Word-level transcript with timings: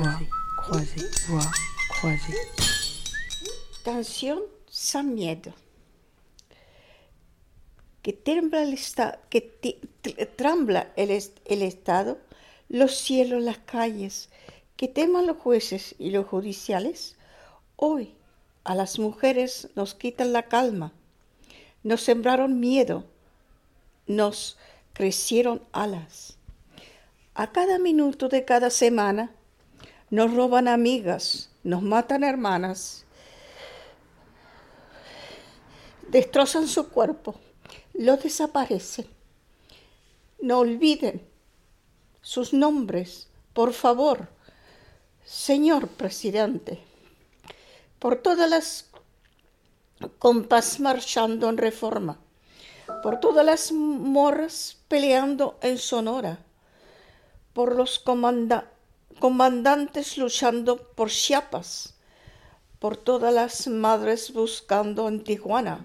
croisée, 0.00 0.28
croisée, 0.58 1.08
voix 1.28 1.50
croisée. 1.90 2.38
Canción 3.84 4.40
San 4.68 5.14
Miedo. 5.14 5.52
Que 8.02 8.12
tiembla 8.12 8.62
el, 8.62 8.74
esta- 8.74 9.18
que 9.30 9.40
trembla 10.36 10.92
el, 10.96 11.10
est- 11.10 11.38
el 11.46 11.62
Estado, 11.62 12.18
los 12.68 12.96
cielos, 12.96 13.42
las 13.42 13.58
calles, 13.58 14.28
que 14.76 14.86
teman 14.88 15.26
los 15.26 15.38
jueces 15.38 15.94
y 15.98 16.10
los 16.10 16.26
judiciales. 16.26 17.16
Hoy 17.76 18.14
a 18.64 18.74
las 18.74 18.98
mujeres 18.98 19.68
nos 19.74 19.94
quitan 19.94 20.32
la 20.32 20.44
calma, 20.44 20.92
nos 21.82 22.02
sembraron 22.02 22.60
miedo, 22.60 23.04
nos 24.06 24.56
crecieron 24.92 25.62
alas. 25.72 26.36
A 27.34 27.50
cada 27.52 27.78
minuto 27.78 28.28
de 28.28 28.44
cada 28.44 28.70
semana 28.70 29.30
nos 30.10 30.32
roban 30.34 30.68
amigas, 30.68 31.50
nos 31.64 31.82
matan 31.82 32.24
hermanas, 32.24 33.04
destrozan 36.08 36.68
su 36.68 36.88
cuerpo, 36.88 37.34
lo 37.94 38.16
desaparecen. 38.16 39.06
No 40.40 40.58
olviden 40.58 41.26
sus 42.22 42.52
nombres, 42.52 43.28
por 43.52 43.72
favor, 43.72 44.28
señor 45.24 45.88
presidente. 45.88 46.82
Por 47.98 48.16
todas 48.16 48.48
las 48.48 48.90
compas 50.18 50.78
marchando 50.78 51.48
en 51.48 51.56
reforma, 51.56 52.18
por 53.02 53.18
todas 53.18 53.44
las 53.44 53.72
morras 53.72 54.76
peleando 54.88 55.58
en 55.62 55.78
Sonora, 55.78 56.38
por 57.54 57.74
los 57.74 57.98
comanda- 57.98 58.70
comandantes 59.18 60.18
luchando 60.18 60.76
por 60.76 61.10
Chiapas, 61.10 61.94
por 62.78 62.96
todas 62.96 63.32
las 63.32 63.66
madres 63.68 64.32
buscando 64.32 65.08
en 65.08 65.24
Tijuana. 65.24 65.80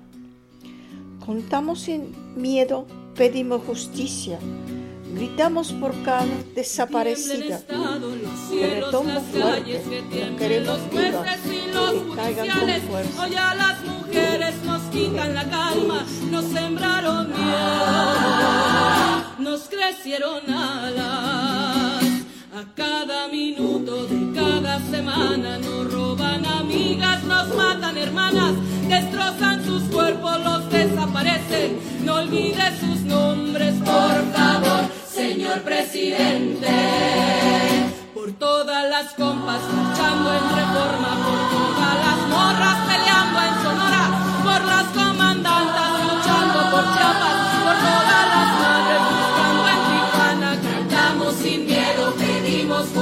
Contamos 1.26 1.82
sin 1.82 2.14
miedo, 2.36 2.86
pedimos 3.16 3.64
justicia, 3.64 4.40
gritamos 5.14 5.72
por 5.72 5.94
cada 6.04 6.26
desaparecida. 6.56 7.62
Que 8.50 8.82
retombo 8.82 9.22
fuerte, 9.22 9.82
que 10.12 10.36
queremos 10.38 10.80
vivas, 10.90 11.40
que 11.40 12.16
caigan 12.16 12.48
con 12.60 12.70
fuerza. 12.90 13.24
Hoy 13.24 13.36
a 13.36 13.56
las 13.56 13.84
mujeres 13.84 14.56
nos 14.64 14.82
quitan 14.84 15.36
la 15.36 15.50
calma, 15.50 16.06
nos 16.30 16.46
sembraron 16.46 17.30
miedo, 17.30 18.44
nos 19.40 19.62
crecieron. 19.70 20.42
A 22.62 22.66
cada 22.76 23.28
minuto 23.28 24.06
de 24.06 24.40
cada 24.40 24.80
semana 24.82 25.58
nos 25.58 25.92
roban 25.92 26.46
amigas, 26.46 27.24
nos 27.24 27.48
matan 27.56 27.98
hermanas, 27.98 28.54
destrozan 28.88 29.66
sus 29.66 29.82
cuerpos, 29.86 30.40
los 30.44 30.70
desaparecen. 30.70 31.80
No 32.06 32.18
olvide 32.18 32.80
sus 32.80 33.00
nombres, 33.02 33.74
por 33.78 34.16
favor, 34.36 34.82
señor 35.12 35.64
presidente 35.64 36.70
por 38.14 38.32
todas 38.34 38.88
las 38.88 39.14
compas 39.14 39.62
marchando 39.74 40.32
en 40.32 40.44
reforma, 40.62 41.12
por 41.26 41.40
todas 41.58 41.96
las 42.06 42.20
morras 42.30 42.91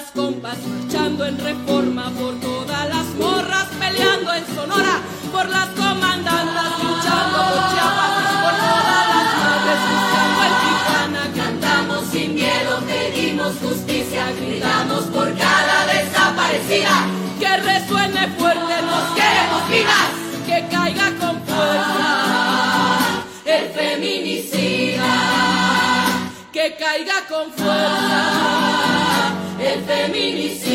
Las 0.00 0.10
compas 0.12 0.56
marchando 0.66 1.26
en 1.26 1.36
reforma, 1.38 2.10
por 2.18 2.34
todas 2.40 2.88
las 2.88 3.06
morras 3.18 3.66
peleando 3.78 4.32
en 4.32 4.46
Sonora, 4.54 5.00
por 5.30 5.46
las 5.48 5.66
comandantas 5.70 6.70
luchando 6.82 7.38
por 7.50 7.70
Chiapas, 7.70 8.12
por 8.42 8.54
todas 8.64 9.04
las 9.12 9.28
madres 9.40 9.80
buscando 9.90 10.40
Tijuana, 10.62 11.24
cantamos 11.36 12.00
sin 12.10 12.34
miedo, 12.34 12.80
pedimos 12.86 13.52
justicia, 13.62 14.32
gritamos 14.40 15.04
por 15.04 15.36
cada 15.36 15.86
desaparecida, 15.86 17.06
que 17.38 17.56
resuene 17.58 18.28
fuerte, 18.38 18.82
nos 18.90 19.06
queremos 19.18 19.68
vivas, 19.68 20.10
que 20.46 20.58
caiga 20.70 21.08
con 21.20 21.42
fuerza 21.42 23.24
el 23.44 23.68
feminicida 23.70 25.40
que 26.52 26.76
caiga 26.76 27.26
con 27.28 27.50
fuerza 27.52 28.09
el 30.20 30.32
feminicida. 30.32 30.69